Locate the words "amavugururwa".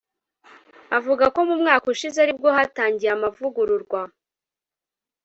3.13-4.01